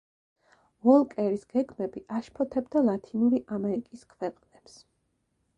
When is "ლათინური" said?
2.89-3.45